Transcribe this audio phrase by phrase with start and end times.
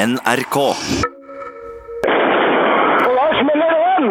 [0.00, 0.56] NRK.
[0.56, 0.76] Lars
[3.16, 4.04] da smeller!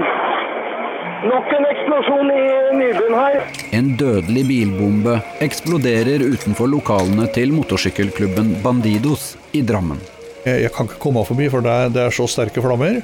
[1.31, 2.41] Nok en eksplosjon i
[2.77, 3.37] Nybyen her.
[3.73, 9.97] En dødelig bilbombe eksploderer utenfor lokalene til motorsykkelklubben Bandidos i Drammen.
[10.45, 12.99] Jeg jeg kan ikke komme forbi, for det er, det er så sterke flammer.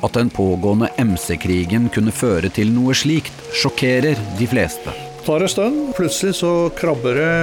[0.00, 4.96] At den pågående MC-krigen kunne føre til noe slikt, sjokkerer de fleste.
[5.26, 7.34] Tar en stund, plutselig så krabber det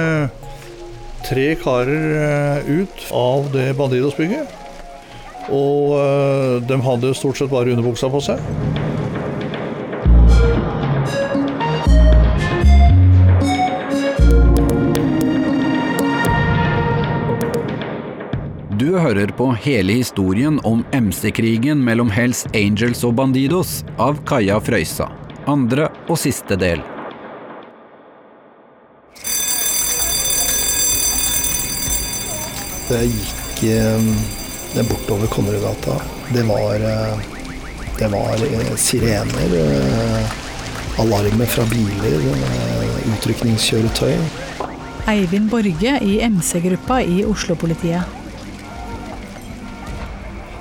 [1.22, 4.58] tre karer eh, ut av det Bandidos-bygget.
[5.50, 8.38] Og eh, de hadde stort sett bare underbuksa på seg.
[18.82, 25.06] Du hører på hele historien om MC-krigen mellom Hells Angels og Bandidos av Kaja Frøysa.
[25.46, 26.82] Andre og siste del.
[32.90, 34.41] Det gikk eh,
[34.74, 36.00] bortover Konnerudgata.
[36.34, 37.18] Det var, eh,
[37.98, 40.30] det var eh, sirener, eh,
[41.00, 42.24] alarmer fra biler,
[43.16, 44.16] utrykningskjøretøy.
[45.08, 48.02] Eivind Borge i MC-gruppa i Oslo-politiet.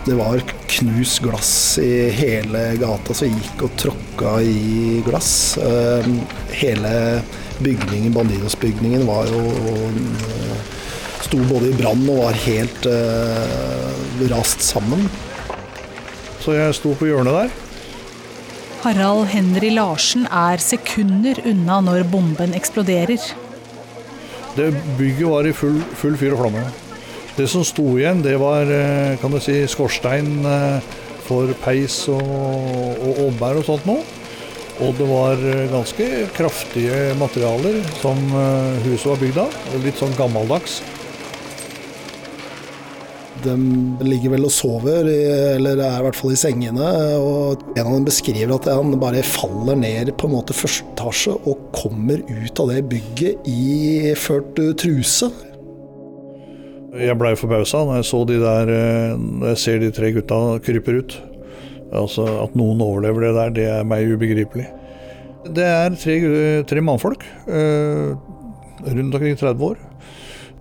[0.06, 5.59] Det var knust glass i hele gata, så gikk og tråkka i glass.
[6.58, 6.94] Hele
[7.62, 9.44] bygningen, Bandidos-bygningen, var jo
[11.32, 15.06] Sto både i brann og var helt eh, rast sammen.
[16.44, 17.54] Så jeg sto på hjørnet der.
[18.82, 23.32] Harald Henry Larsen er sekunder unna når bomben eksploderer.
[24.59, 26.68] Det bygget var i full, full fyr og flamme.
[27.40, 32.28] Det som sto igjen, det var eh, kan du si, skorstein eh, for peis og,
[32.28, 34.04] og ovnbær og sånt noe.
[34.84, 38.20] Og det var eh, ganske kraftige materialer som
[38.84, 39.62] huset var bygd av.
[39.86, 40.82] Litt sånn gammeldags.
[43.40, 43.54] De
[44.04, 45.08] ligger vel og sover,
[45.56, 46.88] eller er i hvert fall i sengene.
[47.18, 51.34] Og en av dem beskriver at han bare faller ned på en måte første etasje
[51.50, 55.31] og kommer ut av det bygget i ført eh, truse.
[56.91, 60.40] Jeg blei forbausa når jeg så de der eh, Når jeg ser de tre gutta
[60.66, 61.16] kryper ut.
[61.96, 64.68] Altså At noen overlever det der, det er meg ubegripelig.
[65.56, 66.20] Det er tre,
[66.70, 68.12] tre mannfolk eh,
[68.86, 69.81] rundt omkring 30 år.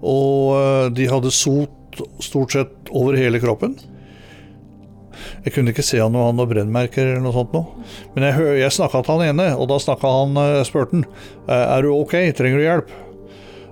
[0.01, 1.77] Og de hadde sot
[2.23, 3.77] stort sett over hele kroppen.
[5.45, 7.85] Jeg kunne ikke se han noe, han noe brennmerker eller noe sånt noe.
[8.15, 11.05] Men jeg, jeg snakka til han ene, og da snakka han, eh, spurte han
[11.49, 12.91] "Eh, er du ok, trenger du hjelp.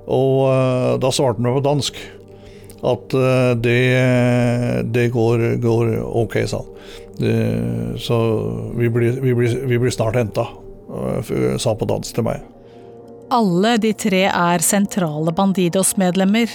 [0.08, 2.00] Og eh, da svarte han på dansk
[2.78, 3.10] at
[3.58, 3.80] det,
[4.94, 5.88] det går, går
[6.22, 6.68] ok, sa han.
[7.18, 7.32] Det,
[7.98, 8.18] så
[8.78, 10.44] vi blir, vi blir, vi blir snart henta,
[11.58, 12.44] sa han på dansk til meg.
[13.34, 16.54] Alle de tre er sentrale Bandidos-medlemmer.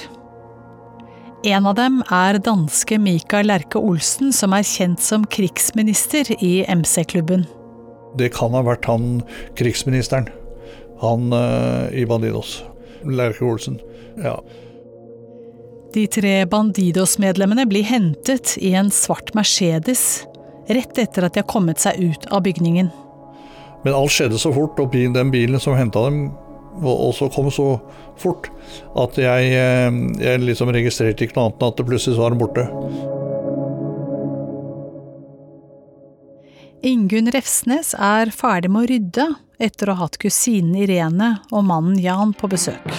[1.43, 7.43] En av dem er danske Mikael Lerke Olsen, som er kjent som krigsminister i MC-klubben.
[8.15, 9.17] Det kan ha vært han
[9.59, 10.29] krigsministeren,
[11.01, 12.61] han uh, i Bandidos.
[13.03, 13.75] Lerke Olsen.
[14.23, 14.37] Ja.
[15.91, 20.23] De tre Bandidos-medlemmene blir hentet i en svart Mercedes
[20.71, 22.87] rett etter at de har kommet seg ut av bygningen.
[23.83, 26.29] Men alt skjedde så fort, og den bilen som henta dem
[26.81, 27.77] og så kom så
[28.19, 28.49] fort,
[28.97, 32.41] at jeg, eh, jeg liksom registrerte ikke noe annet enn at det plutselig var den
[32.41, 32.67] borte.
[36.83, 39.27] Ingunn Refsnes er ferdig med å rydde
[39.63, 42.89] etter å ha hatt kusinen Irene og mannen Jan på besøk.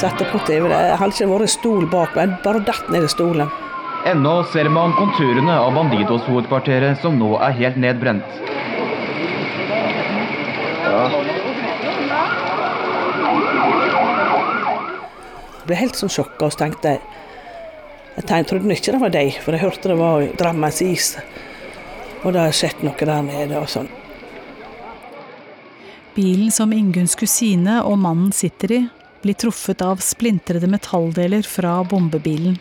[0.00, 0.64] Satte på TV.
[0.70, 3.50] Det hadde ikke vært stol bak meg, bare datt ned i stolen.
[4.08, 8.24] Ennå ser man konturene av Bandidos-hovedkvarteret som nå er helt nedbrent.
[15.59, 17.00] Jeg ble helt sånn sjokka og så tenkte jeg
[18.16, 21.14] Jeg tenkte, trodde ikke det var deg, for jeg hørte det var Drammens is.
[22.24, 23.88] Og det har skjedd noe der nede og sånn.
[26.16, 28.80] Bilen som Ingunns kusine og mannen sitter i,
[29.22, 32.58] blir truffet av splintrede metalldeler fra bombebilen.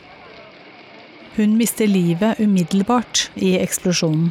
[1.36, 4.30] Hun mister livet umiddelbart i eksplosjonen.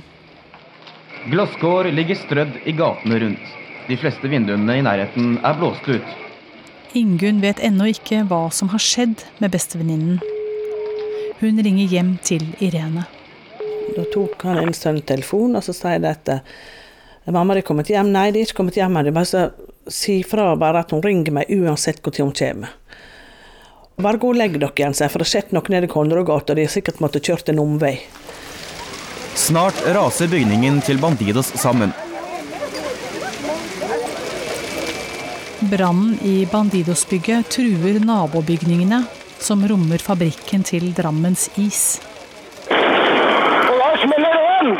[1.29, 3.53] Glasskår ligger strødd i gatene rundt.
[3.89, 6.17] De fleste vinduene i nærheten er blåst ut.
[6.97, 10.21] Ingunn vet ennå ikke hva som har skjedd med bestevenninnen.
[11.39, 13.05] Hun ringer hjem til Irene.
[13.97, 16.31] Da tok han en sønn telefon, og så sier de at
[17.27, 18.13] 'mamma, de er kommet hjem.
[18.13, 19.13] Nei, de er ikke kommet hjem ennå.
[19.13, 19.51] Bare så
[19.89, 22.69] si fra bare at hun ringer meg uansett når hun kommer.
[23.99, 26.57] Bare gå og legg dere igjen, for det har skjedd noe nede i Konradgata, og
[26.57, 27.99] de har sikkert måttet kjørt en omvei.
[29.35, 31.93] Snart raser bygningen til Bandidos sammen.
[35.59, 39.01] Brannen i Bandidosbygget truer nabobygningene,
[39.43, 41.99] som rommer fabrikken til Drammens Is.
[43.99, 44.77] Smeller det!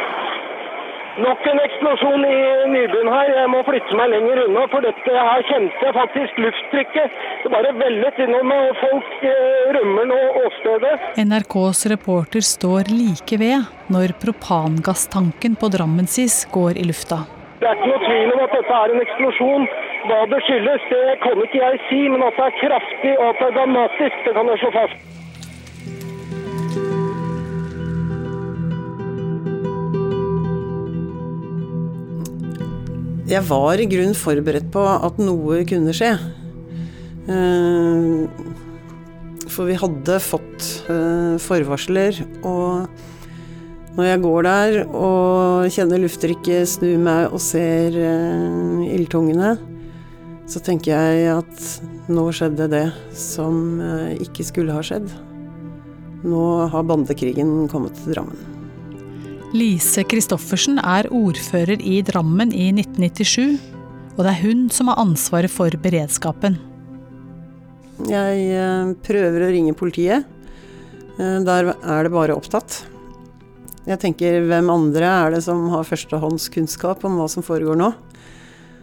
[1.19, 2.37] Nok en eksplosjon i
[2.71, 3.31] Nybyen her.
[3.35, 7.17] Jeg må flytte meg lenger unna, for dette her kjente jeg faktisk lufttrykket.
[7.43, 10.95] Det bare vellet innom meg, og folk eh, rømmer nå åstedet.
[11.25, 17.25] NRKs reporter står like ved når propangasstanken på Drammensis går i lufta.
[17.59, 19.71] Det er ikke noe tvil om at dette er en eksplosjon.
[20.09, 23.41] Hva det skyldes, det kan ikke jeg si, men at det er kraftig og at
[23.43, 24.99] det er dramatisk, det kan jeg slå fast.
[33.29, 36.15] Jeg var i grunn forberedt på at noe kunne skje.
[37.29, 38.25] Eh,
[39.53, 42.89] For vi hadde fått eh, forvarsler, og
[43.99, 49.59] når jeg går der og kjenner lufttrykket, snur meg og ser eh, ildtungene,
[50.49, 51.65] så tenker jeg at
[52.09, 52.85] nå skjedde det
[53.17, 55.11] som eh, ikke skulle ha skjedd.
[56.25, 58.39] Nå har bandekrigen kommet til Drammen.
[59.57, 63.61] Lise Christoffersen er ordfører i Drammen i 1997,
[64.17, 66.59] og det er hun som har ansvaret for beredskapen.
[68.09, 70.25] Jeg eh, prøver å ringe politiet.
[71.19, 72.83] Eh, Der er det bare opptatt.
[73.89, 77.93] Jeg tenker hvem andre er det som har førstehåndskunnskap om hva som foregår nå?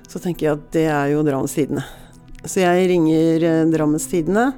[0.08, 1.84] Så tenker jeg at det er jo Drammens Tidende.
[2.46, 4.52] Så jeg ringer eh, Drammens Tidende,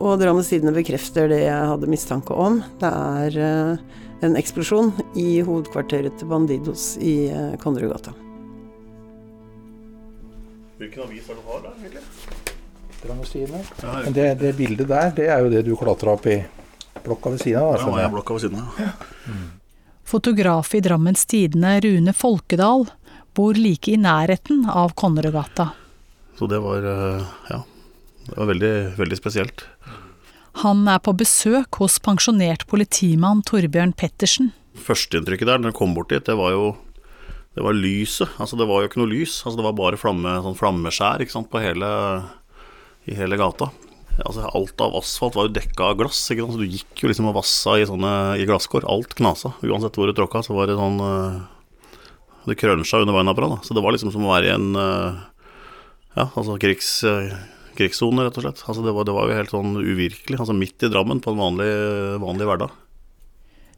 [0.00, 2.62] og Drammens Tidende bekrefter det jeg hadde mistanke om.
[2.80, 8.14] Det er eh, en eksplosjon i hovedkvarteret til Bandidos i eh, Konnerudgata.
[10.80, 12.06] Hvilken avis er det du har der, egentlig?
[13.02, 13.62] Drammens Tidende.
[13.82, 16.40] Ja, det, det bildet der, det er jo det du klatra opp i
[17.02, 17.76] blokka ved siden av.
[17.76, 18.82] Ja, jeg blokka ved siden av.
[20.12, 22.88] Fotograf i Drammens Tidende Rune Folkedal
[23.36, 25.70] bor like i nærheten av Konnerudgata.
[26.38, 27.62] Så det var eh, Ja.
[28.22, 29.64] Det var veldig, veldig spesielt.
[30.62, 34.52] Han er på besøk hos pensjonert politimann Torbjørn Pettersen.
[34.78, 36.76] Førsteinntrykket der, når jeg kom bort dit, det var jo
[37.52, 38.30] Det var lyset.
[38.40, 39.42] Altså, det var jo ikke noe lys.
[39.44, 41.88] Altså, det var bare flamme, sånn flammeskjær ikke sant, på hele,
[43.04, 43.66] i hele gata.
[44.22, 46.56] Altså, alt av asfalt var jo dekka av glass, ikke sant?
[46.56, 48.86] så du gikk jo liksom og vassa i, sånne, i glasskår.
[48.88, 49.52] Alt knasa.
[49.68, 51.42] Uansett hvor du tråkka, så var det sånn eh,
[52.46, 53.58] Det krønsja under beina på deg.
[53.66, 55.20] Så det var liksom som å være i en eh,
[56.16, 57.30] Ja, altså krigs, eh,
[57.78, 58.62] krigssone, rett og slett.
[58.68, 60.38] Altså, det var, det var jo helt sånn uvirkelig.
[60.42, 61.68] Altså midt i Drammen på en vanlig,
[62.20, 62.74] vanlig hverdag.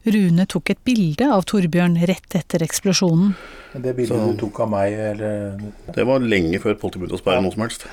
[0.05, 3.31] Rune tok et bilde av Torbjørn rett etter eksplosjonen.
[3.73, 5.57] Det bildet Så- du tok av meg, eller
[5.95, 7.87] Det var lenge før politiet begynte å sperre noe som helst.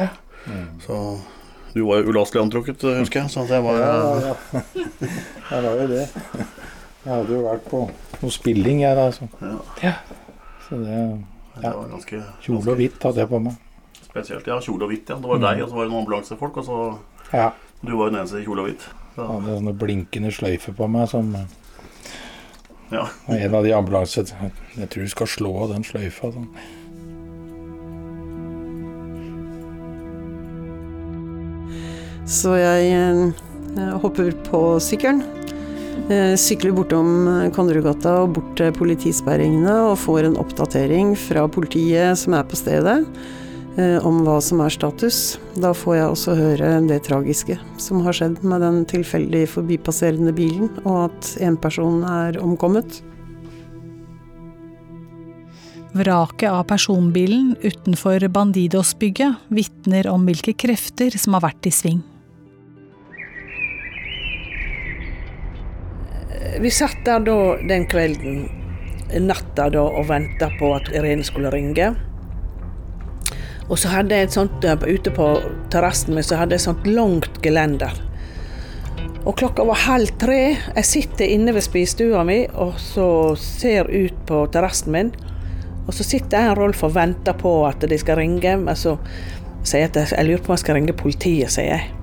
[0.85, 0.99] Så
[1.73, 3.31] du var jo ulastelig antrukket, husker jeg.
[3.31, 4.61] Så det var Ja, ja.
[5.53, 6.09] Jeg var jo det.
[7.05, 7.81] Jeg hadde jo vært på
[8.23, 9.09] noe spilling, jeg da.
[9.11, 9.29] Så,
[9.83, 9.95] Ja.
[10.73, 10.99] Så det
[11.53, 13.57] det var ganske, Kjole og hvitt hadde jeg på meg.
[14.07, 14.47] spesielt.
[14.49, 15.17] Ja, kjole og hvitt, ja.
[15.21, 16.79] Det var deg, og så var det noen ambulansefolk, og så
[17.33, 17.51] Ja.
[17.83, 18.87] Du var jo den eneste i kjole og hvitt.
[19.15, 21.35] Så, hadde sånne blinkende sløyfer på meg som
[22.93, 23.07] ja.
[23.29, 24.25] En av de ambulanse
[24.77, 26.33] Jeg tror du skal slå av den sløyfa.
[26.33, 26.49] Sånn.
[32.27, 33.33] Så jeg
[33.77, 35.23] jeg hopper på sykkelen.
[36.13, 42.19] Eh, Sykler bortom eh, Konnerudgata og bort til politisperringene og får en oppdatering fra politiet
[42.21, 42.99] som er på stedet,
[43.77, 45.39] eh, om hva som er status.
[45.55, 50.71] Da får jeg også høre det tragiske som har skjedd med den tilfeldig forbipasserende bilen,
[50.85, 53.03] og at en person er omkommet.
[55.93, 62.01] Vraket av personbilen utenfor Bandidos-bygget vitner om hvilke krefter som har vært i sving.
[66.61, 67.37] Vi satt der da
[67.69, 68.43] den kvelden,
[69.25, 71.93] natta da, og venta på at Irene skulle ringe.
[73.71, 75.27] Og så hadde jeg et sånt eh, ute på
[75.73, 77.95] terrassen min så hadde jeg et sånt langt gelender.
[79.23, 80.57] Og klokka var halv tre.
[80.75, 83.07] Jeg sitter inne ved spisestua mi og så
[83.39, 85.13] ser ut på terrassen min.
[85.87, 88.57] Og så sitter jeg og Rolf og venter på at de skal ringe.
[88.67, 88.97] Men så
[89.63, 92.02] sier jeg at jeg, lurer på om jeg skal ringe politiet, sier jeg.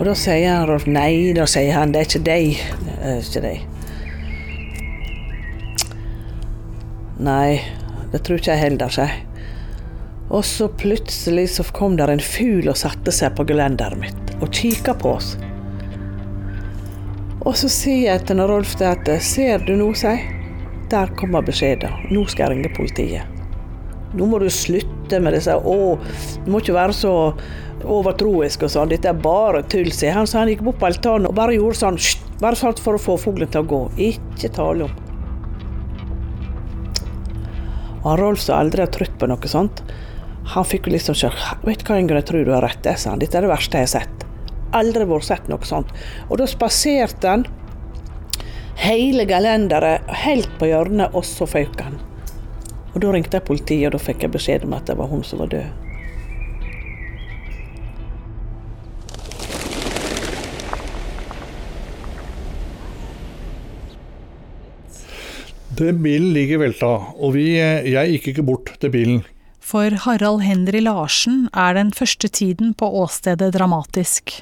[0.00, 2.60] Og da sier Rolf nei, da sier han det er ikke deg.
[2.86, 3.58] Det er ikke deg.
[7.20, 7.60] Nei,
[8.08, 9.26] det tror ikke jeg heller, sier jeg.
[10.30, 14.48] Og så plutselig så kom der en fugl og satte seg på gelenderet mitt og
[14.56, 15.34] kikka på oss.
[17.44, 20.38] Og så sier jeg til Rolf det at ser du nå, sier jeg.
[20.90, 21.92] Der kommer beskjeden.
[22.08, 23.39] Nå skal jeg ringe politiet.
[24.16, 25.74] Nå må du slutte med disse Å,
[26.44, 27.12] du må ikke være så
[27.80, 28.90] overtroisk og sånn.
[28.90, 30.28] Dette er bare tull, sier han.
[30.28, 32.00] Så han gikk opp på altanen og bare gjorde sånn!
[32.40, 33.80] Bare sånn for å få fuglen til å gå.
[34.10, 34.98] Ikke tale om.
[38.00, 39.84] Og Rolf som aldri har trutt på noe sånt,
[40.50, 41.36] Han fikk liksom sjokk.
[41.62, 43.20] 'Vet du hva, Ingrid, jeg tror du har rett', det, sa han.
[43.20, 44.24] 'Dette er det verste jeg har sett'.
[44.72, 45.92] Aldri vært sett noe sånt.
[46.28, 47.44] Og da spaserte han
[48.80, 52.00] hele gelenderet helt på hjørnet, og så føyk han.
[52.90, 55.22] Og da ringte jeg politiet, og da fikk jeg beskjed om at det var hun
[55.26, 55.68] som var død.
[65.80, 69.22] Den bilen ligger velta, og vi, jeg gikk ikke bort til bilen.
[69.64, 74.34] For Harald Henry Larsen er den første tiden på åstedet dramatisk.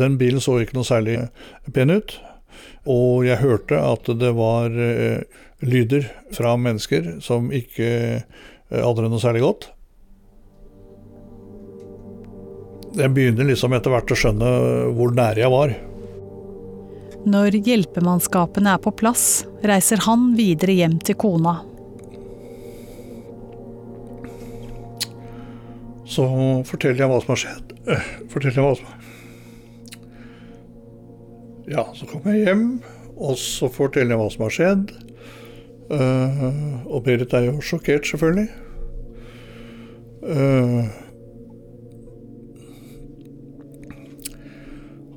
[0.00, 1.18] Den bilen så ikke noe særlig
[1.74, 2.14] pen ut,
[2.88, 5.26] og jeg hørte at det var eh,
[5.62, 9.70] lyder fra mennesker som ikke eh, hadde det noe særlig godt.
[12.98, 14.48] Jeg begynner liksom etter hvert å skjønne
[14.96, 15.72] hvor nære jeg var.
[17.22, 21.60] Når hjelpemannskapene er på plass, reiser han videre hjem til kona.
[26.12, 26.26] Så
[26.68, 27.70] forteller jeg hva som har skjedd.
[27.88, 28.98] Øh, Forteller jeg hva som
[31.72, 32.66] Ja, så kommer jeg hjem,
[33.16, 34.90] og så forteller jeg hva som har skjedd.
[35.92, 36.44] Eh,
[36.88, 38.48] og Berit er jo sjokkert, selvfølgelig.
[40.22, 40.86] Uh,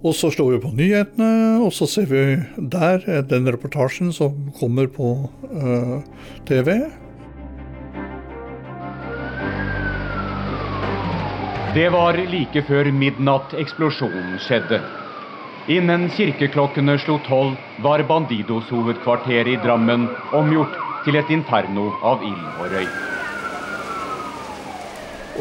[0.02, 1.28] og så slår vi på nyhetene,
[1.62, 2.24] og så ser vi
[2.74, 5.14] der eh, den reportasjen som kommer på
[5.54, 6.02] uh,
[6.50, 6.74] TV.
[11.78, 14.82] Det var like før midnatt eksplosjonen skjedde.
[15.66, 20.04] Innen kirkeklokkene slo tolv, var Bandidos hovedkvarter i Drammen
[20.38, 20.76] omgjort
[21.08, 23.00] til et inferno av ild og røyk.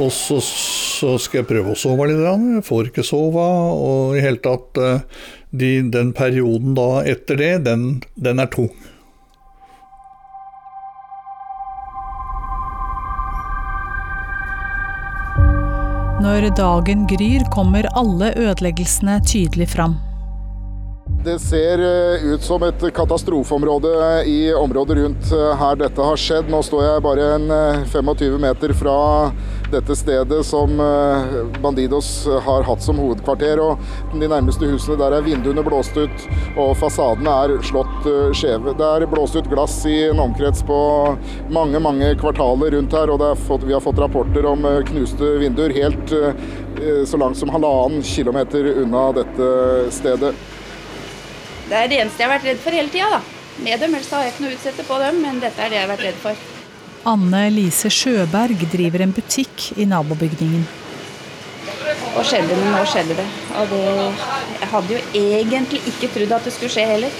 [0.00, 2.22] Og så, så skal jeg prøve å sove litt.
[2.24, 3.44] Jeg får ikke sove.
[3.76, 5.04] Og i hele tatt eh,
[5.52, 7.84] de, Den perioden da etter det, den,
[8.16, 8.72] den er tung.
[16.24, 20.00] Når dagen gryr, kommer alle ødeleggelsene tydelig fram.
[21.24, 26.50] Det ser eh, ut som et katastrofeområde i området rundt eh, her dette har skjedd.
[26.52, 28.96] Nå står jeg bare en eh, 25 meter fra
[29.72, 33.62] dette stedet som eh, Bandidos har hatt som hovedkvarter.
[33.64, 33.80] og
[34.12, 36.26] De nærmeste husene der er vinduene blåst ut
[36.60, 38.74] og fasadene er slått eh, skjeve.
[38.76, 40.78] Det er blåst ut glass i en omkrets på
[41.56, 43.14] mange mange kvartaler rundt her.
[43.14, 47.48] og fått, Vi har fått rapporter om eh, knuste vinduer helt eh, så langt som
[47.48, 49.48] halvannen kilometer unna dette
[49.94, 50.34] stedet.
[51.74, 53.40] Det er det eneste jeg har vært redd for hele tida, da.
[53.66, 55.74] Med dem, ellers har jeg ikke noe å utsette på dem, men dette er det
[55.74, 56.42] jeg har vært redd for.
[57.10, 60.62] Anne Lise Sjøberg driver en butikk i nabobygningen.
[62.14, 63.24] Og skjedde det, nå skjedde det.
[63.58, 63.80] Og det
[64.60, 67.18] Jeg hadde jo egentlig ikke trodd at det skulle skje heller.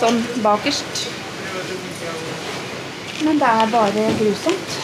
[0.00, 1.04] Sånn bakerst.
[3.28, 4.80] Men det er bare grusomt.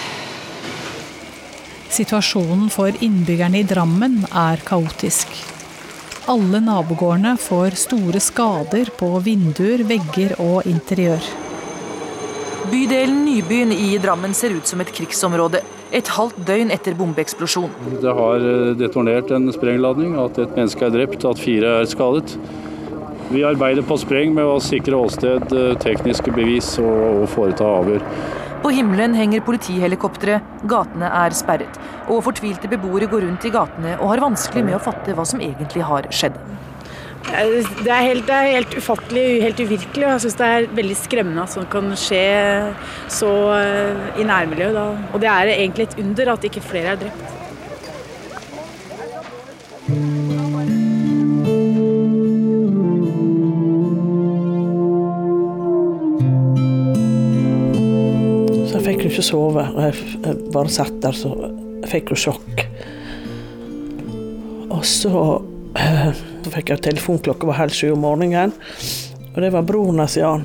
[1.97, 5.33] Situasjonen for innbyggerne i Drammen er kaotisk.
[6.33, 11.27] Alle nabogårdene får store skader på vinduer, vegger og interiør.
[12.71, 15.61] Bydelen Nybyen i Drammen ser ut som et krigsområde.
[15.93, 17.75] Et halvt døgn etter bombeeksplosjon.
[18.01, 22.39] Det har eh, detonert en sprengladning, at et menneske er drept, at fire er skadet.
[23.29, 28.09] Vi arbeider på spreng med å sikre åsted, eh, tekniske bevis og, og foreta avhør.
[28.63, 30.37] På himmelen henger politihelikoptre,
[30.71, 31.79] gatene er sperret.
[32.07, 35.43] Og fortvilte beboere går rundt i gatene og har vanskelig med å fatte hva som
[35.43, 36.39] egentlig har skjedd.
[37.23, 40.07] Det er helt, det er helt ufattelig, helt uvirkelig.
[40.07, 42.23] Jeg syns det er veldig skremmende at sånt kan skje
[43.11, 44.75] så eh, i nærmiljøet.
[44.79, 44.87] Da.
[45.13, 47.39] Og det er egentlig et under at ikke flere er drept.
[58.83, 59.63] Jeg fikk jo ikke sove.
[59.79, 61.31] Jeg bare satt der, så
[61.85, 62.63] jeg fikk jo sjokk.
[64.75, 65.13] Og så,
[66.43, 68.51] så fikk jeg telefon klokka var halv sju om morgenen.
[69.33, 70.43] Og det var broren hans Jan.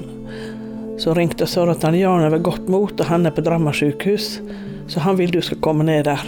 [1.01, 3.41] Så ringte og sa at han Jan er ved godt mot, og han er på
[3.41, 4.37] Drammen sykehus.
[4.85, 6.21] Så han vil du skal komme ned der.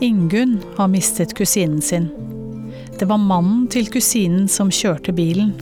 [0.00, 2.08] Ingunn har mistet kusinen sin.
[2.96, 5.52] Det var mannen til kusinen som kjørte bilen.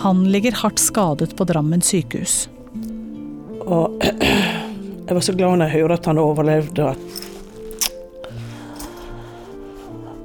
[0.00, 2.46] Han ligger hardt skadet på Drammen sykehus.
[3.64, 4.02] Og
[5.06, 6.94] jeg var så glad når jeg hørte at han overlevde.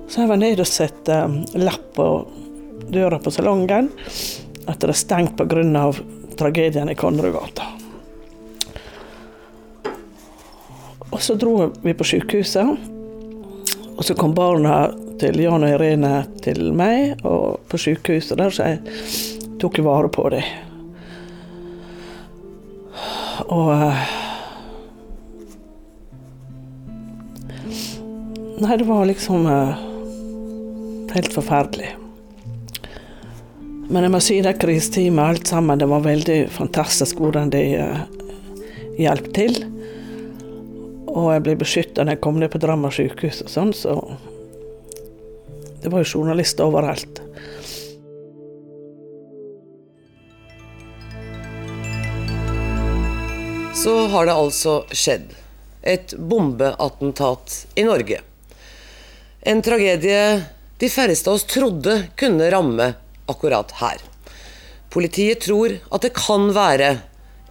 [0.09, 2.05] så jeg var nede og satte um, lapp på
[2.89, 3.91] døra på salongen
[4.67, 5.93] at det er stengt pga.
[6.37, 7.63] tragedien i Konnerudgata.
[11.09, 12.77] Og så dro vi på sykehuset,
[13.95, 18.69] og så kom barna til Jan og Irene til meg og på sykehuset der, så
[18.69, 20.68] jeg tok vare på dem.
[23.49, 24.09] Og eh,
[28.59, 29.83] Nei, det var liksom eh,
[31.15, 31.93] helt forferdelig.
[33.89, 38.01] Men jeg må si det krisetid alt sammen, det var veldig fantastisk hvordan de uh,
[38.99, 39.55] hjalp til.
[41.09, 43.95] Og jeg ble beskytta når jeg kom ned på Drammen sykehus og sånn, så
[45.79, 47.18] Det var jo journalister overalt.
[53.83, 55.29] Så har det altså skjedd.
[55.81, 58.17] Et bombeattentat i Norge.
[59.41, 60.23] En tragedie
[60.79, 62.89] de færreste av oss trodde kunne ramme
[63.31, 64.03] akkurat her.
[64.91, 66.91] Politiet tror at det kan være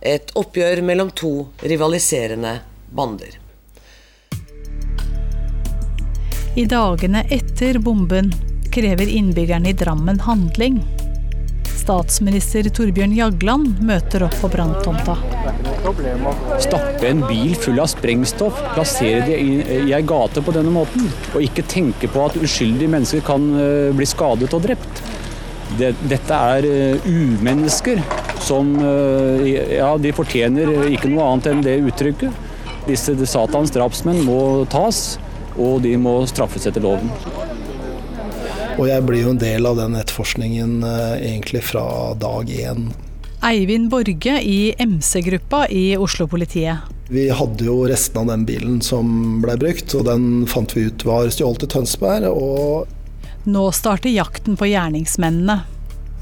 [0.04, 1.32] et oppgjør mellom to
[1.64, 2.58] rivaliserende
[2.92, 3.40] bander.
[6.61, 8.35] I dagene etter bomben
[8.75, 10.82] krever innbyggerne i Drammen handling.
[11.88, 15.14] Statsminister Torbjørn Jagland møter opp på branntomta.
[16.61, 19.54] Stappe en bil full av sprengstoff, plassere det i,
[19.87, 24.09] ei gate på denne måten, og ikke tenke på at uskyldige mennesker kan uh, bli
[24.11, 25.02] skadet og drept.
[25.80, 28.04] Det, dette er uh, umennesker
[28.45, 32.45] som uh, Ja, de fortjener ikke noe annet enn det uttrykket.
[32.85, 35.16] Disse Satans drapsmenn må tas,
[35.57, 37.09] og de må straffes etter loven.
[38.78, 42.92] Og jeg blir jo en del av den etterforskningen egentlig fra dag én.
[43.42, 46.87] Eivind Borge i MC-gruppa i Oslo-politiet.
[47.08, 51.04] Vi hadde jo resten av den bilen som ble brukt, og den fant vi ut
[51.08, 52.28] var stjålet i Tønsberg.
[52.30, 55.61] Og Nå starter jakten på gjerningsmennene.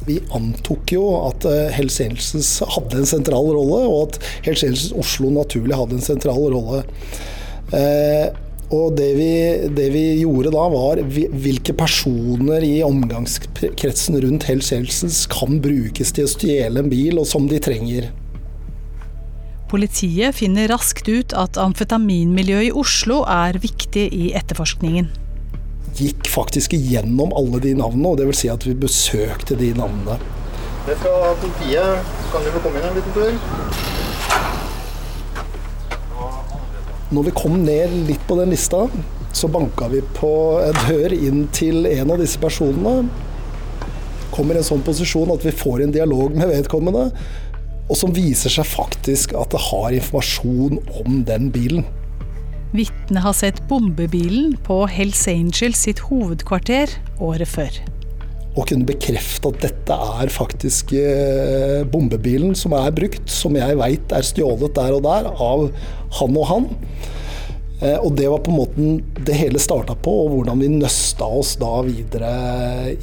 [0.07, 1.45] Vi antok jo at
[1.75, 6.45] Hells Angels hadde en sentral rolle, og at Hells Angels Oslo naturlig hadde en sentral
[6.53, 6.85] rolle.
[7.75, 8.29] Eh,
[8.75, 9.33] og det vi,
[9.71, 16.27] det vi, gjorde da, var hvilke personer i omgangskretsen rundt Hells Angels kan brukes til
[16.27, 18.11] å stjele en bil, og som de trenger.
[19.71, 25.13] Politiet finner raskt ut at amfetaminmiljøet i Oslo er viktig i etterforskningen.
[25.97, 30.19] Gikk faktisk igjennom alle de navnene, og det vil si at vi besøkte de navnene.
[30.87, 32.11] Det er fra politiet.
[32.35, 33.96] Kan du få komme inn en liten tur?
[37.15, 38.81] Når vi kom ned litt på den lista,
[39.31, 43.07] så banka vi på en dør inn til en av disse personene.
[44.35, 47.05] Kommer i en sånn posisjon at vi får en dialog med vedkommende,
[47.87, 51.87] og som viser seg faktisk at det har informasjon om den bilen.
[52.75, 56.91] Vitnet har sett bombebilen på Hells Angels sitt hovedkvarter
[57.23, 57.79] året før.
[58.57, 60.95] Og kunne bekrefte at dette er faktisk
[61.93, 65.69] bombebilen som er brukt, som jeg veit er stjålet der og der av
[66.17, 66.69] han og han.
[68.01, 71.53] Og det var på en måte det hele starta på, og hvordan vi nøsta oss
[71.61, 72.31] da videre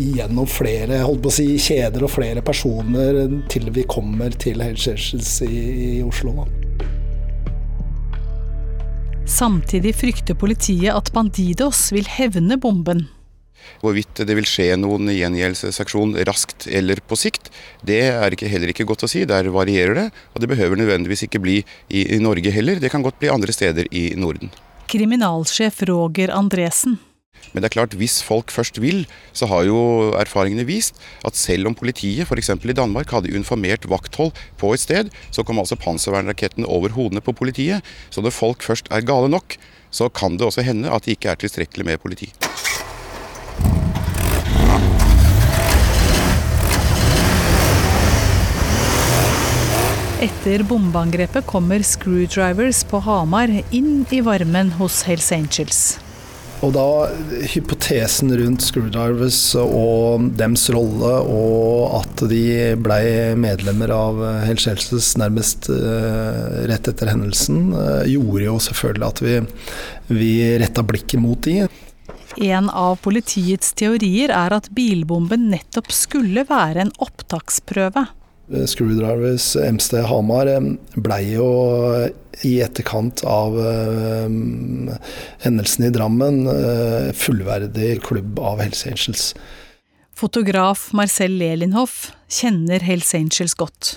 [0.02, 3.22] igjennom flere holdt på å si, kjeder og flere personer
[3.54, 4.90] til vi kommer til Hells
[5.46, 6.34] i, i Oslo.
[6.42, 6.48] Da.
[9.30, 13.06] Samtidig frykter politiet at Bandidos vil hevne bomben.
[13.84, 17.52] Hvorvidt det vil skje noen gjengjeldelsesaksjon raskt eller på sikt,
[17.86, 19.24] det er ikke, heller ikke godt å si.
[19.30, 20.10] Der varierer det.
[20.34, 22.82] Og det behøver nødvendigvis ikke bli i, i Norge heller.
[22.82, 24.54] Det kan godt bli andre steder i Norden.
[24.92, 27.00] Kriminalsjef Roger Andresen.
[27.52, 29.04] Men det er klart, hvis folk først vil,
[29.36, 29.78] så har jo
[30.18, 32.54] erfaringene vist at selv om politiet f.eks.
[32.56, 37.36] i Danmark hadde uniformert vakthold på et sted, så kom altså panservernrakettene over hodene på
[37.36, 37.84] politiet.
[38.10, 39.58] Så når folk først er gale nok,
[39.94, 42.32] så kan det også hende at det ikke er tilstrekkelig med politi.
[50.24, 55.80] Etter bombeangrepet kommer Screwdrivers på Hamar inn i varmen hos Hells Angels.
[56.64, 56.86] Og da
[57.52, 62.46] hypotesen rundt Screwdrivers og dems rolle, og at de
[62.80, 63.02] ble
[63.36, 69.38] medlemmer av Hells Angels nærmest uh, rett etter hendelsen, uh, gjorde jo selvfølgelig at vi,
[70.24, 70.34] vi
[70.64, 71.66] retta blikket mot de.
[72.40, 78.08] En av politiets teorier er at bilbomben nettopp skulle være en opptaksprøve.
[78.50, 80.50] Screwdrivers MC Hamar
[81.00, 81.48] ble jo
[82.44, 83.56] i etterkant av
[85.46, 86.42] hendelsen i Drammen
[87.16, 89.30] fullverdig klubb av Hells Angels.
[90.14, 93.96] Fotograf Marcel Lelinhoff kjenner Hells Angels godt.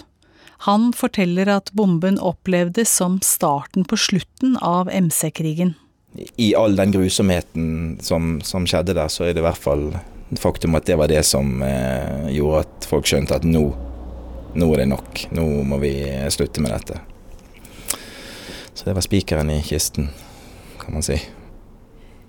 [0.65, 5.75] Han forteller at bomben opplevdes som starten på slutten av MC-krigen.
[6.41, 9.91] I all den grusomheten som, som, skjedde der, så er det i hvert fall
[10.41, 13.69] faktum at det var det som eh, gjorde at folk skjønte at nå
[14.57, 15.27] nå er det nok.
[15.37, 15.93] Nå må vi
[16.33, 17.01] slutte med dette.
[18.75, 20.11] Så det var spikeren i kisten,
[20.81, 21.17] kan man si.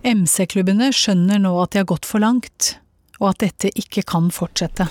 [0.08, 2.78] MC-klubbene skjønner nå at de har gått for langt,
[3.20, 4.88] og at dette ikke kan fortsette.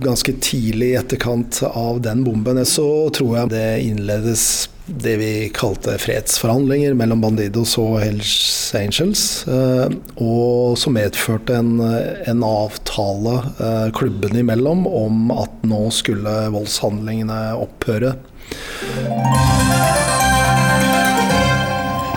[0.00, 5.94] Ganske tidlig i etterkant av den bomben, så tror jeg det innledes det vi kalte
[6.02, 9.44] fredsforhandlinger mellom Bandidos og Hells Angels.
[9.46, 17.38] Eh, og som medførte en, en avtale klubbene klubben imellom om at nå skulle voldshandlingene
[17.54, 18.16] opphøre.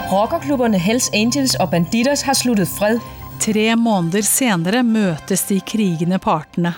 [0.09, 2.99] Rockerklubbene Hells Angels og Bandidos har sluttet fred.
[3.43, 6.73] Tre måneder senere møtes de krigende partene.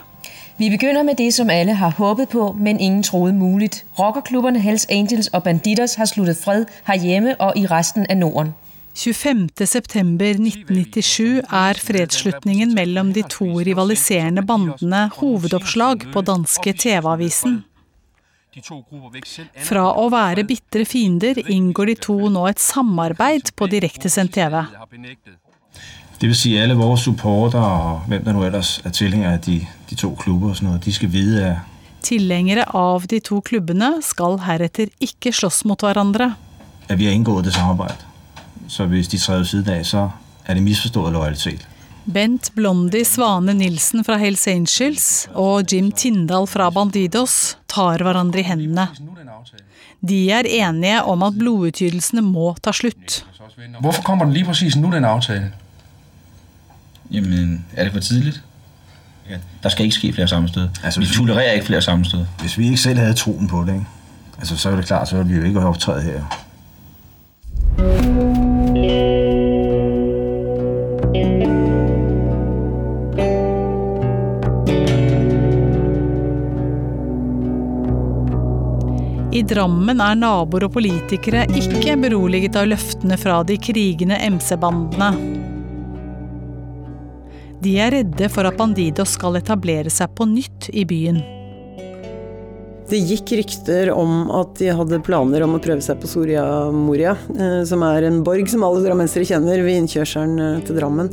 [0.58, 3.86] Vi begynner med det som alle har håpet på, men ingen troede muligt.
[4.00, 8.54] Rockerklubberne Hells Angels og Banditas har sluttet fred herhjemme og i resten av Norden.
[8.98, 17.64] 25.9.1997 er fredsslutningen mellom de to rivaliserende bandene hovedoppslag på danske TV-avisen.
[19.62, 24.66] Fra å være bitre fiender inngår de to nå et samarbeid på direktesendt TV.
[26.18, 29.60] Det vil si alle våre supporter og hvem der nå ellers er tilhængere av de,
[29.90, 31.74] de, to klubber, og sånn noget, de skal vide, at
[32.08, 36.30] Tilhengere av de to klubbene skal heretter ikke slåss mot hverandre.
[36.88, 38.06] At vi har inngått det samarbeid.
[38.72, 40.04] Så hvis de træder siden av, så
[40.46, 41.66] er det misforstået lojalitet.
[42.08, 48.48] Bent Blondi Svane Nilsen fra Hells Angels og Jim Tindal fra Bandidos tar hverandre i
[48.48, 48.88] hendene.
[50.00, 53.26] De er enige om at blodutgytelsene må ta slutt.
[53.82, 55.52] Hvorfor kommer den lige præcis nå, den avtalen?
[57.12, 58.44] Jamen, er det for tidligt?
[59.64, 60.70] Der skal ikke ske flere sammenstød.
[60.84, 62.26] Altså, vi tolererer ikke flere sammenstød.
[62.40, 63.86] Hvis vi ikke selv hadde troen på det, ikke?
[64.38, 66.22] Altså, så er det klart, så ville vi jo ikke optræde her.
[79.34, 85.37] I Drammen er naboer og politikere ikke beroliget av løftene fra de krigende MC-bandene.
[87.64, 91.24] De er redde for at Bandidos skal etablere seg på nytt i byen.
[92.88, 97.18] Det gikk rykter om at de hadde planer om å prøve seg på Soria Moria,
[97.36, 101.10] eh, som er en borg som alle drammensere kjenner ved innkjørselen eh, til Drammen.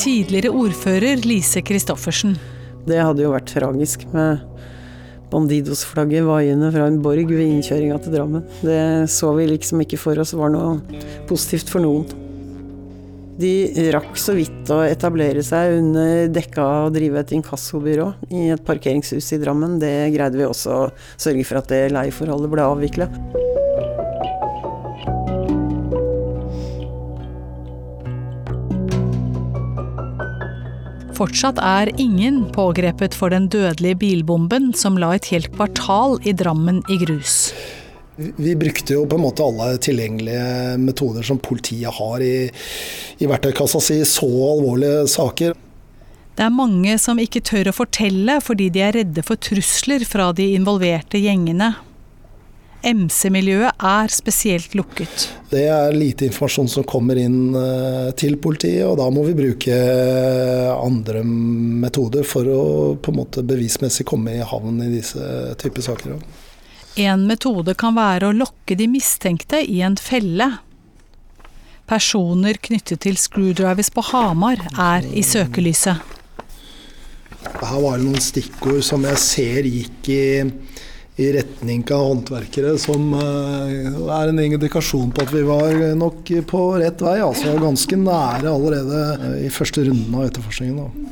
[0.00, 2.38] Tidligere ordfører Lise Christoffersen.
[2.88, 4.40] Det hadde jo vært tragisk med
[5.30, 8.48] Bandidos-flagget vaiende fra en borg ved innkjøringa til Drammen.
[8.64, 8.80] Det
[9.12, 10.78] så vi liksom ikke for oss var noe
[11.28, 12.08] positivt for noen.
[13.40, 18.64] De rakk så vidt å etablere seg under dekka å drive et inkassobyrå i et
[18.66, 19.78] parkeringshus i Drammen.
[19.80, 23.08] Det greide vi også å sørge for at det leieforholdet ble avvikla.
[31.16, 36.80] Fortsatt er ingen pågrepet for den dødelige bilbomben som la et helt kvartal i Drammen
[36.92, 37.52] i grus.
[38.20, 42.50] Vi brukte jo på en måte alle tilgjengelige metoder som politiet har i,
[43.18, 45.56] i verktøykassa si i så alvorlige saker.
[46.36, 50.30] Det er mange som ikke tør å fortelle fordi de er redde for trusler fra
[50.36, 51.74] de involverte gjengene.
[52.80, 55.26] MC-miljøet er spesielt lukket.
[55.50, 57.52] Det er lite informasjon som kommer inn
[58.16, 59.76] til politiet, og da må vi bruke
[60.72, 62.62] andre metoder for å
[62.96, 65.20] på en måte bevismessig komme i havn i disse
[65.60, 66.16] typer saker.
[66.98, 70.48] En metode kan være å lokke de mistenkte i en felle.
[71.90, 76.18] Personer knyttet til screwdrivers på Hamar er i søkelyset.
[77.60, 80.24] Her var det noen stikkord som jeg ser gikk i,
[81.20, 87.02] i retning av håndverkere, som er en indikasjon på at vi var nok på rett
[87.06, 87.16] vei.
[87.24, 91.10] Altså ganske nære allerede i første runden av etterforskningen.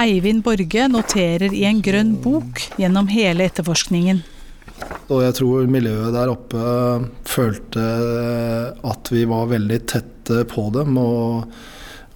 [0.00, 4.22] Eivind Borge noterer i en grønn bok gjennom hele etterforskningen.
[5.10, 6.62] Og jeg tror miljøet der oppe
[7.26, 7.84] følte
[8.86, 10.98] at vi var veldig tette på dem.
[11.00, 11.50] Og,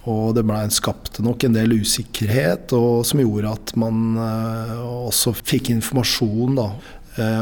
[0.07, 5.73] og det ble skapt nok en del usikkerhet, og, som gjorde at man også fikk
[5.75, 6.69] informasjon da,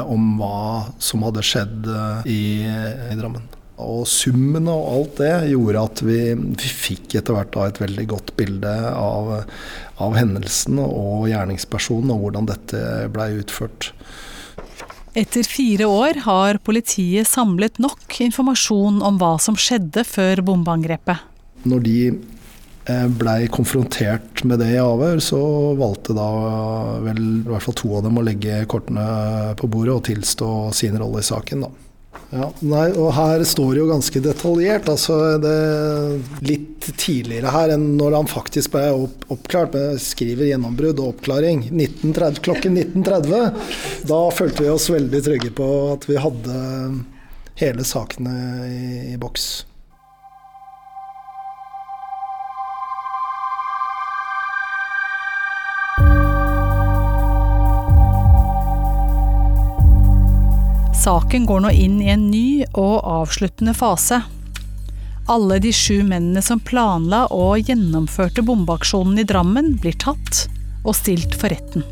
[0.06, 0.62] om hva
[1.02, 1.92] som hadde skjedd
[2.30, 3.46] i, i Drammen.
[3.84, 8.36] Og summen og alt det gjorde at vi, vi fikk etter hvert et veldig godt
[8.38, 9.32] bilde av,
[10.04, 12.84] av hendelsen og gjerningspersonen, og hvordan dette
[13.14, 13.92] blei utført.
[15.14, 21.22] Etter fire år har politiet samlet nok informasjon om hva som skjedde før bombeangrepet.
[21.70, 21.98] Når de
[23.20, 25.40] blei konfrontert med det i avhør, så
[25.80, 26.28] valgte da
[27.06, 29.06] vel i hvert fall to av dem å legge kortene
[29.60, 31.68] på bordet og tilstå sin rolle i saken.
[31.68, 31.72] da.
[32.34, 34.88] Ja, nei, og her står det jo ganske detaljert.
[34.90, 35.58] altså det
[36.48, 39.76] Litt tidligere her enn når han faktisk ble opp, oppklart.
[39.78, 44.08] Men skriver gjennombrudd og oppklaring 1930, klokken 1930.
[44.10, 46.58] Da følte vi oss veldig trygge på at vi hadde
[47.62, 48.34] hele sakene
[48.66, 48.82] i,
[49.14, 49.52] i boks.
[61.04, 64.22] Saken går nå inn i en ny og avsluttende fase.
[65.28, 70.46] Alle de sju mennene som planla og gjennomførte bombeaksjonen i Drammen, blir tatt
[70.86, 71.84] og stilt for retten.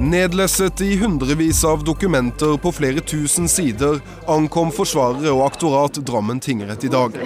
[0.00, 3.98] Nedlesset i hundrevis av dokumenter på flere tusen sider
[4.30, 7.18] ankom forsvarere og aktorat Drammen tingrett i dag.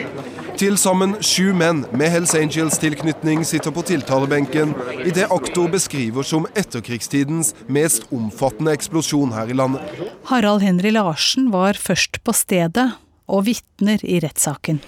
[0.55, 6.47] Til sammen sju menn med Hells Angels-tilknytning sitter på tiltalebenken i det aktor beskriver som
[6.55, 10.14] etterkrigstidens mest omfattende eksplosjon her i landet.
[10.31, 12.87] Harald Henry Larsen var først på stedet
[13.29, 14.81] og vitner i rettssaken.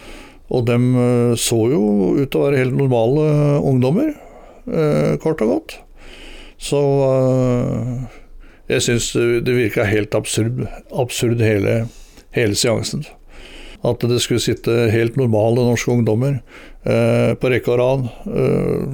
[0.49, 1.83] Og dem eh, så jo
[2.17, 3.25] ut til å være helt normale
[3.67, 4.13] ungdommer,
[4.71, 5.77] eh, kort og godt.
[6.63, 8.07] Så eh,
[8.73, 10.65] jeg syns det virka helt absurd,
[10.97, 11.83] absurd hele,
[12.37, 13.05] hele seansen.
[13.87, 16.41] At det skulle sitte helt normale norske ungdommer
[16.87, 18.09] eh, på rekke og rad.
[18.31, 18.85] Eh,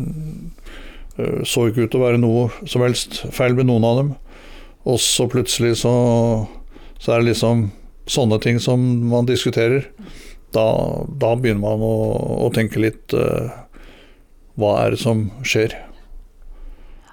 [1.46, 4.12] så ikke ut til å være noe som helst feil med noen av dem.
[4.88, 5.92] Og så plutselig så,
[6.98, 7.68] så er det liksom
[8.10, 9.86] sånne ting som man diskuterer.
[10.52, 10.66] Da,
[11.06, 11.94] da begynner man å,
[12.46, 13.48] å tenke litt uh,
[14.60, 15.72] Hva er det som skjer?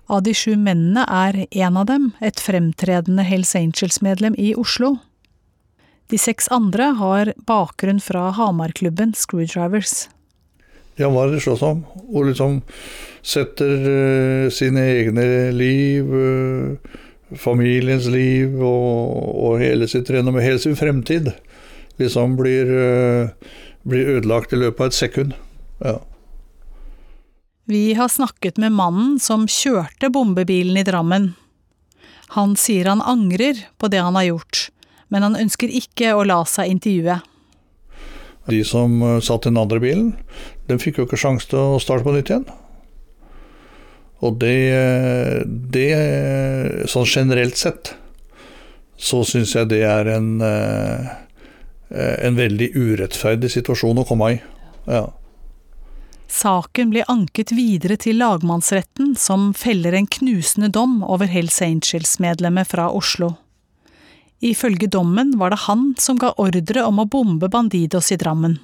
[0.09, 4.97] Av de sju mennene er en av dem et fremtredende Hells Angels-medlem i Oslo.
[6.09, 10.07] De seks andre har bakgrunn fra Hamarklubben Screwdrivers.
[10.97, 11.83] Ja, hva er det slåss om?
[12.09, 12.63] Og liksom
[13.21, 16.97] setter uh, sine egne liv, uh,
[17.37, 21.31] familiens liv og, og, hele sitt rennommé, hele sin fremtid,
[22.01, 25.35] liksom blir, uh, blir, ødelagt i løpet av et sekund.
[25.83, 25.99] Ja.
[27.69, 31.33] Vi har snakket med mannen som kjørte bombebilen i Drammen.
[32.33, 34.69] Han sier han angrer på det han har gjort
[35.09, 37.19] men han ønsker ikke å la seg intervjue.
[38.49, 40.13] De som eh, satt i den andre bilen,
[40.69, 42.47] de fikk jo ikke sjanse til å starte på nytt igjen.
[44.19, 44.55] Og det,
[45.71, 45.89] det
[46.91, 47.93] Sånn generelt sett
[48.99, 51.05] så syns jeg det er en, eh,
[52.27, 54.41] en veldig urettferdig situasjon å komme i.
[54.91, 55.05] Ja.
[56.29, 62.89] Saken blir anket videre til lagmannsretten, som feller en knusende dom over Hells Angels-medlemmet fra
[62.91, 63.37] Oslo.
[64.39, 68.59] Ifølge dommen var det han som ga ordre om å bombe Bandidos i Drammen.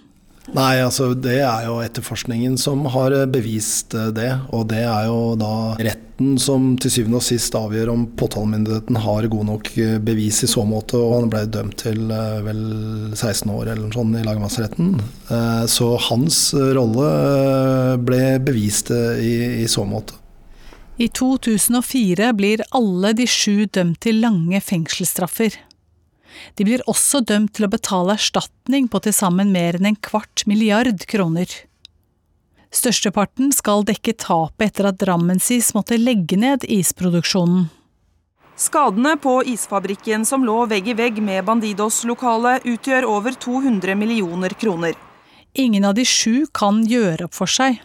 [0.54, 4.32] Nei, altså det er jo etterforskningen som har bevist det.
[4.54, 9.28] Og det er jo da retten som til syvende og sist avgjør om påtalemyndigheten har
[9.32, 9.72] god nok
[10.06, 11.00] bevis i så måte.
[11.00, 12.62] Og han ble dømt til eh, vel
[13.16, 14.94] 16 år eller noe sånt i lagmannsretten.
[15.34, 20.22] Eh, så hans rolle eh, ble bevist i, i så måte.
[20.96, 25.58] I 2004 blir alle de sju dømt til lange fengselsstraffer.
[26.56, 30.46] De blir også dømt til å betale erstatning på til sammen mer enn en kvart
[30.50, 31.48] milliard kroner.
[32.76, 37.70] Størsteparten skal dekke tapet etter at Drammensis måtte legge ned isproduksjonen.
[38.56, 44.96] Skadene på isfabrikken som lå vegg i vegg med Bandidos-lokalet, utgjør over 200 millioner kroner.
[45.54, 47.82] Ingen av de sju kan gjøre opp for seg.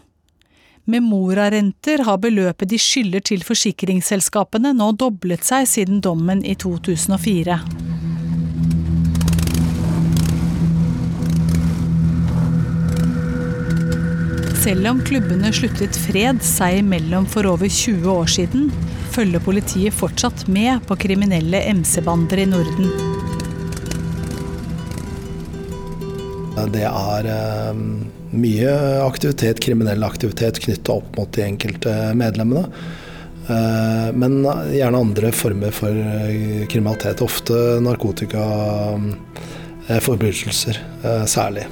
[0.90, 7.58] Med morarenter har beløpet de skylder til forsikringsselskapene nå doblet seg siden dommen i 2004.
[14.60, 18.66] Selv om klubbene sluttet fred seg imellom for over 20 år siden,
[19.14, 22.90] følger politiet fortsatt med på kriminelle MC-bander i Norden.
[26.76, 27.72] Det er eh,
[28.36, 32.68] mye aktivitet, kriminell aktivitet knytta opp mot de enkelte medlemmene.
[33.48, 34.44] Eh, men
[34.76, 37.24] gjerne andre former for eh, kriminalitet.
[37.24, 40.76] Ofte narkotikaforbrytelser
[41.24, 41.64] særlig.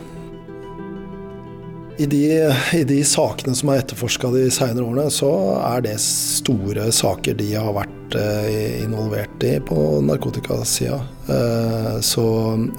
[1.99, 5.31] I de, I de, sakene som er etterforska de senere årene, så
[5.67, 11.01] er det store saker de har vært eh, involvert i på narkotikasida.
[11.27, 12.29] Eh, så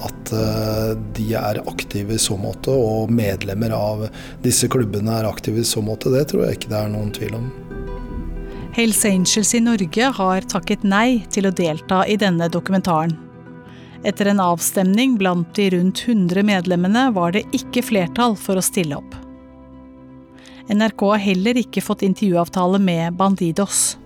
[0.08, 4.06] at eh, de er aktive i så måte, og medlemmer av
[4.40, 7.36] disse klubbene er aktive i så måte, det tror jeg ikke det er noen tvil
[7.42, 7.50] om.
[8.72, 13.18] Hells Angels i Norge har takket nei til å delta i denne dokumentaren.
[14.04, 18.96] Etter en avstemning blant de rundt 100 medlemmene var det ikke flertall for å stille
[18.96, 19.16] opp.
[20.70, 23.98] NRK har heller ikke fått intervjuavtale med Bandidos.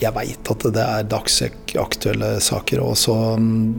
[0.00, 3.74] Jeg veit at det er dagsaktuelle saker, og så mm,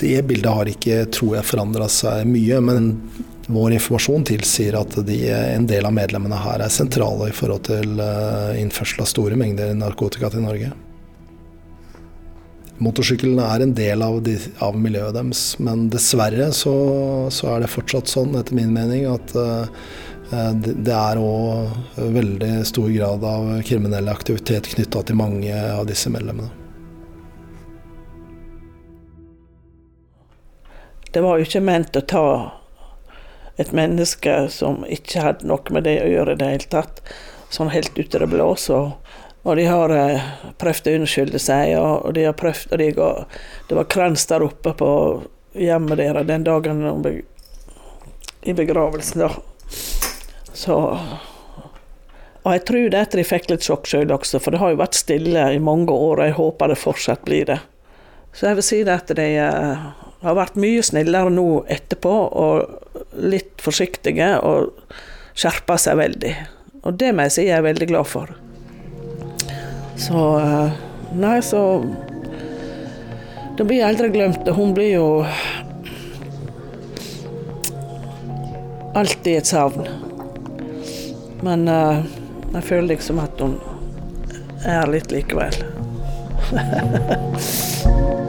[0.00, 2.58] Det bildet har ikke, tror jeg, forandra seg mye.
[2.64, 2.86] Men
[3.52, 8.00] vår informasjon tilsier at de, en del av medlemmene her er sentrale i forhold til
[8.00, 10.72] eh, innførsel av store mengder narkotika til Norge
[12.80, 15.42] motorsykkelen er en del av, de, av miljøet deres.
[15.62, 16.74] Men dessverre så,
[17.32, 19.68] så, er det fortsatt sånn, etter min mening, at uh,
[20.30, 26.52] det er òg veldig stor grad av kriminell aktivitet knytta til mange av disse medlemmene.
[31.10, 32.26] Det var jo ikke ment å ta
[33.58, 37.02] et menneske som ikke hadde noe med det å gjøre i det hele tatt,
[37.50, 38.52] sånn helt ut i det blå.
[38.54, 38.92] så
[39.42, 40.28] og de har eh,
[40.60, 43.24] prøvd å unnskylde seg, og, de har prøvd og de går,
[43.68, 44.90] Det var krans der oppe på
[45.56, 46.82] hjemmet deres den dagen
[48.42, 49.30] i begravelsen, da.
[50.52, 50.76] Så
[52.42, 54.80] Og jeg tror det at de fikk litt sjokk sjøl også, for det har jo
[54.80, 57.58] vært stille i mange år, og jeg håper det fortsatt blir det.
[58.32, 59.90] Så jeg vil si det at de uh,
[60.24, 64.72] har vært mye snillere nå etterpå, og litt forsiktige, og
[65.36, 66.32] skjerpa seg veldig.
[66.80, 68.32] Og det må jeg si jeg er veldig glad for.
[70.00, 70.70] Så uh,
[71.12, 71.84] Nei, så
[73.56, 74.48] Det blir aldri glemt.
[74.48, 75.26] Hun blir jo
[78.94, 79.84] alltid et savn.
[81.44, 82.00] Men uh,
[82.54, 83.58] jeg føler liksom at hun
[84.64, 85.60] er litt likevel.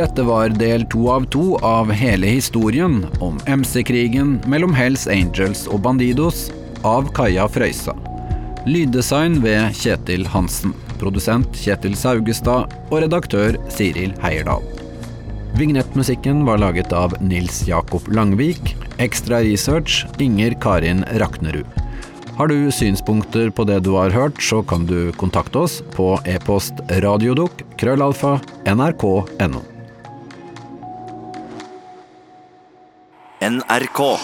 [0.00, 5.82] Dette var del to av to av hele historien om MC-krigen mellom Hells Angels og
[5.84, 6.46] Bandidos
[6.88, 7.92] av Kaja Frøysa.
[8.64, 10.72] Lyddesign ved Kjetil Hansen.
[11.02, 14.64] Produsent Kjetil Saugestad og redaktør Siril Heierdal.
[15.60, 18.72] Vignettmusikken var laget av Nils Jakob Langvik.
[19.04, 21.68] Ekstra research Inger Karin Raknerud.
[22.38, 26.80] Har du synspunkter på det du har hørt, så kan du kontakte oss på e-post
[27.04, 29.60] radiodok krøllalfa nrk.no.
[33.50, 34.20] NRK.